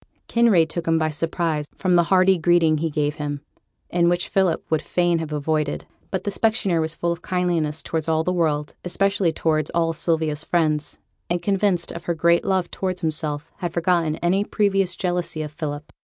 [0.27, 3.41] Kinraid took him by surprise from the hearty greeting he gave him,
[3.91, 5.85] and which Philip would fain have avoided.
[6.09, 10.43] But the specksioneer was full of kindliness towards all the world, especially towards all Sylvia's
[10.43, 10.97] friends,
[11.29, 15.93] and, convinced of her great love towards himself, had forgotten any previous jealousy of Philip.